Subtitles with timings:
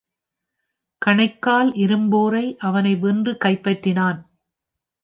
[1.01, 4.19] கணைக்கால் இரும்பொறை அவனை வென்று கைப்பற்றினான்.